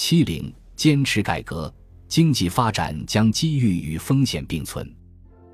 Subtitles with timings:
[0.00, 1.74] 七零坚持改革，
[2.06, 4.88] 经济发展将机遇与风险并存。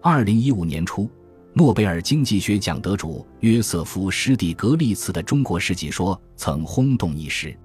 [0.00, 1.08] 二零一五年初，
[1.54, 7.56] 诺贝尔经济学奖得主约瑟夫·施蒂格利茨的《中国世纪说》曾轰动一时。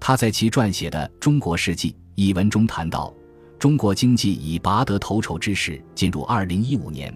[0.00, 3.14] 他在其撰写的《中国世纪》一文中谈到，
[3.58, 7.14] 中国经济已拔得头筹之势，进入二零一五年，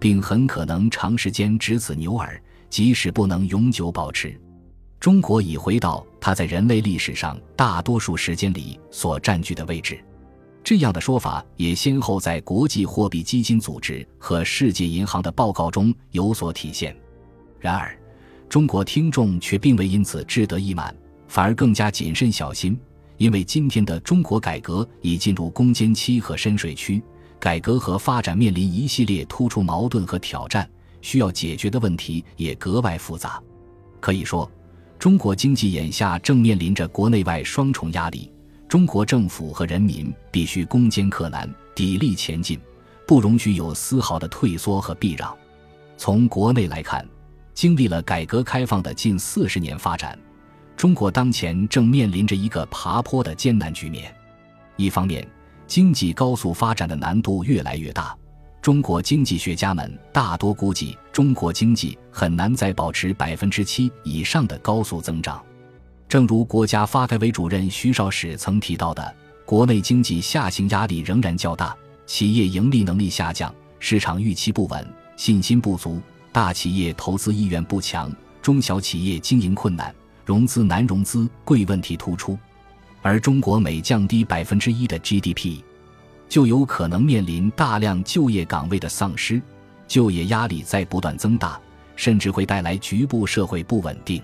[0.00, 4.36] 并很可能长时间执此牛耳，即使不能永久保持。
[5.00, 10.02] 中国已回到它在人类历史上大多数时间里所占据的位置，
[10.64, 16.96] 这样的说法也先后在国际货币基金组织和世界银行的报告中有所体现。
[17.60, 17.96] 然而，
[18.48, 20.94] 中国听众却并未因此志得意满，
[21.28, 22.76] 反而更加谨慎小心，
[23.18, 27.00] 因为今天的中国改革已进入攻坚期和深水区，
[27.38, 30.68] 改革和发展面临一系列突出矛盾和挑战，
[31.00, 33.40] 需要解决的问题也格外复杂。
[34.00, 34.50] 可以说。
[34.98, 38.28] 中国经济眼下正面临着国内外双重压力，
[38.68, 42.58] 中国政府和人民必须攻坚克难，砥砺前进，
[43.06, 45.32] 不容许有丝毫的退缩和避让。
[45.96, 47.06] 从国内来看，
[47.54, 50.18] 经历了改革开放的近四十年发展，
[50.76, 54.12] 中国当前正面临着一个爬坡的艰难局面。
[54.76, 55.24] 一方面，
[55.68, 58.17] 经济高速发展的难度越来越大。
[58.68, 65.42] 中国经济学家们大多估计，中国经济很难再保持百分之七以上的高速增长。
[66.06, 69.14] 正如国家发改委主任徐绍史曾提到的，
[69.46, 71.74] 国内经济下行压力仍然较大，
[72.04, 74.86] 企业盈利能力下降，市场预期不稳，
[75.16, 75.98] 信心不足，
[76.30, 79.94] 大企业投资意愿不强，中小企业经营困难，
[80.26, 82.38] 融资难融资贵问题突出。
[83.00, 85.62] 而中国每降低百分之一的 GDP，
[86.28, 89.40] 就有可能面临大量就业岗位的丧失，
[89.86, 91.60] 就业压力在不断增大，
[91.96, 94.22] 甚至会带来局部社会不稳定。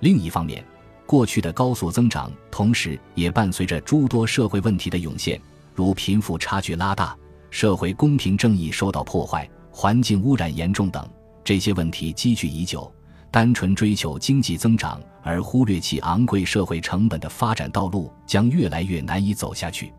[0.00, 0.64] 另一方面，
[1.06, 5.40] 过去的高速增长同时也伴随着诸多社会问题的涌现，
[5.74, 7.16] 如贫富差距拉大、
[7.50, 11.08] 社会公平正义受到破坏、环境污染严重等。
[11.42, 12.92] 这些问题积聚已久，
[13.30, 19.92] 单纯追求经济增长而忽略其昂贵社会成本的发展道路将越来越难以走下去。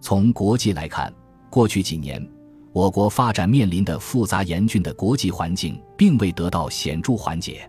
[0.00, 1.12] 从国际来看，
[1.50, 2.24] 过去几年，
[2.72, 7.68] 我国发展面临的复杂严峻的国际环境并未得到显著缓解。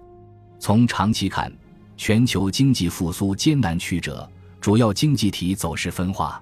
[0.60, 1.52] 从长期看，
[1.98, 4.30] 全球经济复苏艰难曲折，
[4.62, 6.42] 主要经济体走势分化。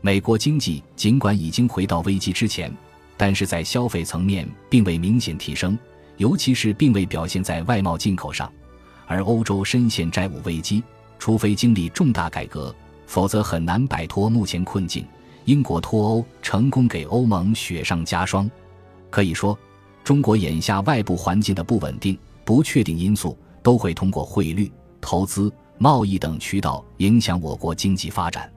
[0.00, 2.72] 美国经济尽管已经回到危机之前，
[3.16, 5.78] 但是在消费层面并未明显提升，
[6.16, 8.50] 尤其是并未表现在外贸进口上。
[9.06, 10.82] 而欧洲深陷债务危机，
[11.18, 12.74] 除非经历重大改革，
[13.06, 15.04] 否则很难摆脱目前困境。
[15.48, 18.50] 英国脱欧成功给欧盟雪上加霜，
[19.08, 19.58] 可以说，
[20.04, 24.70] 中国眼下外部环境的不稳定、不确定因素都会通过汇率、
[25.00, 28.52] 投资、贸易等渠道影响我国经济发展。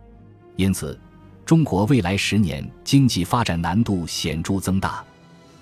[0.58, 1.00] 因此，
[1.46, 5.02] 中国未来十年经济发展难度显著增大。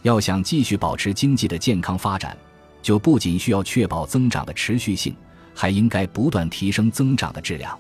[0.01, 2.35] 要想继续保持经济的健康发展，
[2.81, 5.15] 就不仅需要确保增长的持续性，
[5.53, 7.77] 还应该不断提升增长的质量。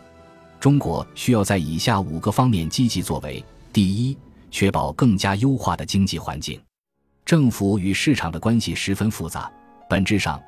[0.59, 4.17] 中国需要在以下五个方面积极作为：第一，
[4.51, 6.59] 确保更加优化的经济环境。
[7.23, 9.49] 政府与市场的关系十分复杂，
[9.89, 10.41] 本质上，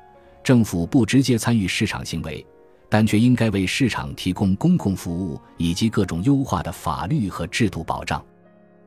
[0.44, 2.44] 政府不直接参与市场行为，
[2.90, 8.22] 但却应该为市场提供公共服务以及各种优化的法律和制度保障。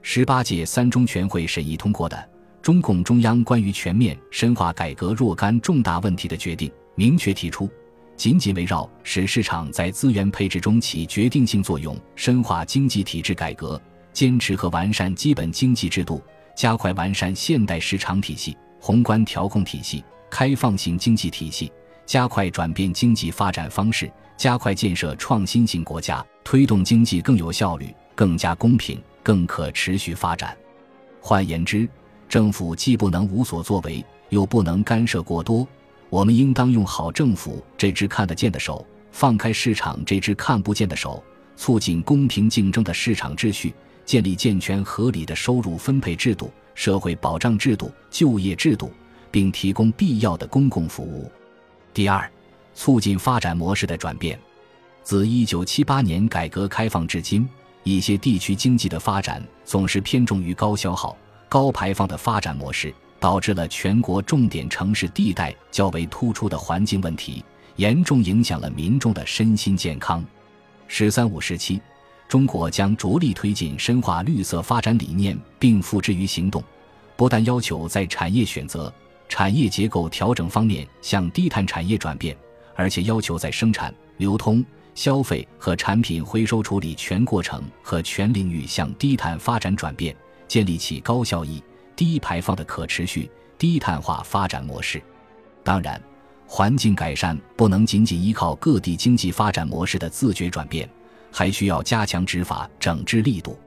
[0.04, 2.16] 十八届三中全会审议通过的
[2.62, 7.68] 《中共中央关于全面深化改革若干重大问题的决定》明确提出。
[8.16, 13.80] 紧紧围绕使市场在资源配置中起决定性作用，深化经济体制改革，
[14.14, 16.22] 坚持和完善基本经济制度，
[16.56, 21.72] 加快完善现代市场体系、宏观调控体系、开放型经济体系，
[22.06, 30.56] 加快转变经济发展方式，加快建设创新型国家，推动经济更有效率、更加公平、更可持续发展。
[31.20, 31.88] 换言之，
[32.30, 35.68] 政府既不能无所作为，又不能干涉过多。
[36.10, 41.24] 我们应当用好政府这只看得见的手，放开市场这只看不见的手，
[41.56, 43.74] 促进公平竞争的市场秩序，
[44.06, 48.92] 建立健全合理的收入分配制度、社会保障制度、就业制度，
[49.32, 51.30] 并提供必要的公共服务。
[51.94, 52.30] 第二，
[52.74, 54.40] 促进发展模式的转变。
[55.02, 57.48] 自一九七八年改革开放至今，
[57.84, 61.16] 一些地区经济的发展总是偏重于高消耗、
[61.48, 62.94] 高排放的发展模式。
[63.26, 67.44] 导致了全国重点城市地带较为突出的环境问题，
[67.76, 70.24] 严重影响了民众的身心健康。
[70.88, 71.82] “十三五”时期，
[72.28, 76.64] 中国将着力推进深化绿色发展理念，并付之于行动。
[77.16, 78.94] 不但要求在产业选择、
[79.28, 82.38] 产业结构调整方面向低碳产业转变，
[82.76, 84.64] 而且要求在生产、流通、
[84.94, 90.16] 消费和产品回收处理全过程和全领域向低碳发展转变，
[90.48, 91.60] 建立起高效益、
[91.96, 95.02] 低排放的可持续、低碳化发展模式。
[95.64, 96.02] 当然，
[96.48, 100.90] 环境改善不能仅仅依靠各地经济发展模式的自觉转变，
[101.32, 103.58] 还需要加强执法整治力度。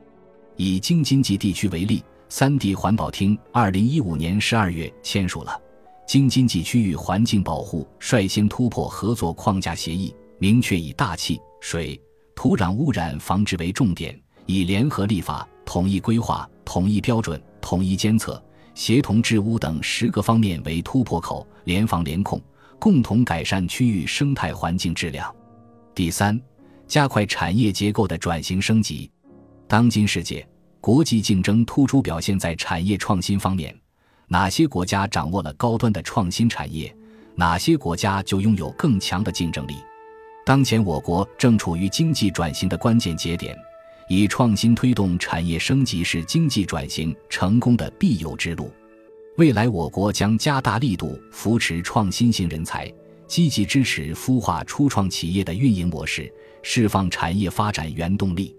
[0.57, 5.53] 以京津冀地区为例，三地环保厅二零一五年十二月签署了
[6.07, 12.01] 《京津冀区域环境保护率先突破合作框架协议》，明确以大气、水、
[12.35, 18.43] 土壤污染防治为重点，以联合立法、统一规划、统一标准、统一监测、
[18.75, 22.41] 协同治污等十个方面为突破口，联防联控。
[22.81, 25.35] 共同改善区域生态环境质量。
[25.97, 26.41] 第三，
[26.87, 29.11] 加快产业结构的转型升级。
[29.67, 30.49] 当今世界，
[30.81, 33.77] 国际竞争突出表现在产业创新方面。
[34.29, 36.95] 哪些国家掌握了高端的创新产业，
[37.35, 39.75] 哪些国家就拥有更强的竞争力。
[40.47, 43.59] 当前我国正处于经济转型的关键节点，
[44.09, 48.71] 以创新推动产业升级是经济转型成功的必由之路。
[49.37, 52.93] 未来，我国将加大力度扶持创新型人才，
[53.27, 56.33] 积极支持孵化初创企业的运营模式，
[56.63, 58.57] 释放产业发展原动力。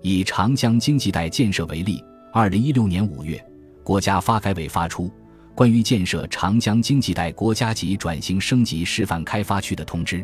[0.00, 2.02] 以长江经济带建设为例，
[2.32, 3.44] 二零一六年五月，
[3.82, 5.08] 国家发改委发出
[5.54, 10.18] 《关于建设长江经济带国家级转型升级示范开发区的通知》。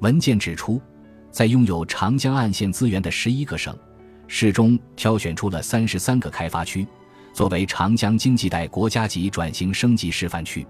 [0.00, 0.80] 文件指出，
[1.30, 3.76] 在拥有长江岸线资源的十一个省
[4.28, 6.86] 市中，挑选出了三十三个开发区。
[7.32, 10.66] 作为长江经济带国家级转型升级示范区，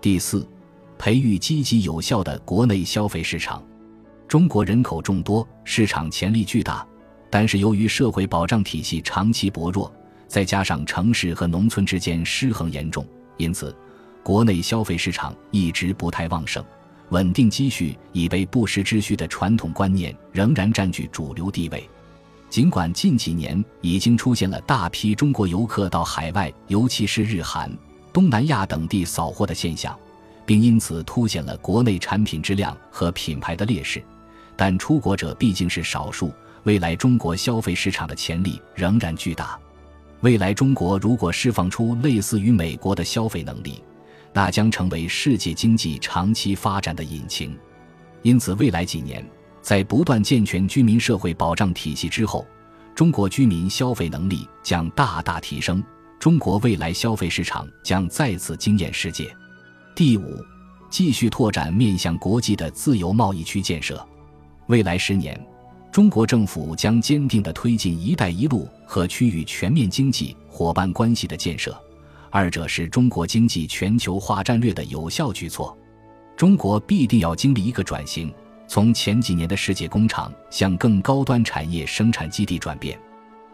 [0.00, 0.48] 第四，
[0.98, 3.62] 培育积极有效的国内消费市场。
[4.28, 6.86] 中国人口众多，市场潜力巨大，
[7.28, 9.92] 但是由于社会保障体系长期薄弱，
[10.28, 13.06] 再加上城市和农村之间失衡严重，
[13.36, 13.74] 因此
[14.22, 16.64] 国内消费市场一直不太旺盛。
[17.08, 21.88] 稳定积蓄已被不时之需的传统观念仍然占据主流地位。
[22.52, 27.74] 尽管近几年已经出现了大批中国游客到海外，尤其是日韩、
[28.12, 29.98] 东南亚等地扫货的现象，
[30.44, 34.04] 并因此凸显了国内产品质量和品牌的劣势，
[34.54, 36.30] 但出国者毕竟是少数。
[36.64, 39.58] 未来中国消费市场的潜力仍然巨大。
[40.20, 43.82] 未来中国如果释放出类似于美国的消费能力，
[44.34, 47.56] 那将成为世界经济长期发展的引擎。
[48.20, 49.26] 因此，未来几年。
[49.62, 52.44] 在不断健全居民社会保障体系之后，
[52.94, 55.82] 中国居民消费能力将大大提升，
[56.18, 59.34] 中国未来消费市场将再次惊艳世界。
[59.94, 60.44] 第五，
[60.90, 64.04] 继续拓展面向国际的自由贸易区建设。
[64.66, 65.40] 未来十年，
[65.92, 71.78] 中国政府将坚定地推进“一带一路”和区域全面经济伙伴关系的建设，
[72.30, 75.76] 二者是中国经济全球化战略的有效举措。
[76.36, 78.32] 中国必定要经历一个转型。
[78.66, 82.98] 从前几年的世界工厂向更高端产业生产基地转变，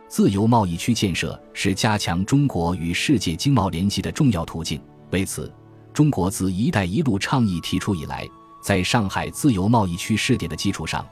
[0.08, 4.80] 自由贸易区建设是加强中国与世界经贸联系的重要途径。
[5.10, 5.52] 为此，
[5.92, 8.28] 中国自“一带一路”倡议提出以来，
[8.62, 11.04] 在上海自由贸易区试点的基础上，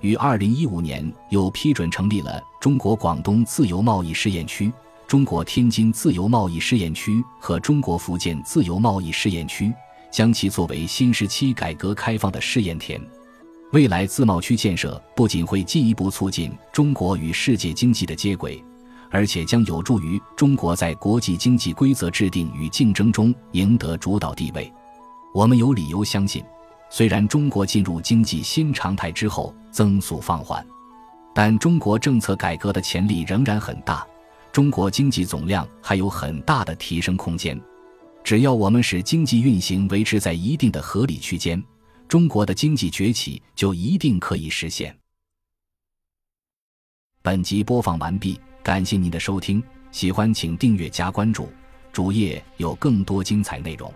[0.00, 4.70] 于2015年又批准成立了中国广东自由贸易试验区、
[5.06, 9.72] 中国天津自由贸易试验区和中国福建自由贸易试验区，
[10.10, 13.00] 将其作为新时期改革开放的试验田。
[13.74, 18.62] 未来自贸区建设不仅会进一步促进中国与世界经济的接轨，
[19.10, 24.72] 而且将有助于中国在国际经济规则制定与竞争中赢得主导地位。
[25.34, 26.40] 我们有理由相信，
[26.88, 30.64] 虽然中国进入经济新常态之后增速放缓，
[31.34, 34.06] 但中国政策改革的潜力仍然很大，
[34.52, 37.60] 中国经济总量还有很大的提升空间。
[38.22, 41.60] 只要我们使经济运行维持在一定的合理区间。
[42.08, 44.96] 中国的经济崛起就一定可以实现。
[47.22, 51.48] 本集播放完毕，感谢您的收听，喜欢请订阅加关注，
[51.92, 53.92] 主页有更多精彩内容。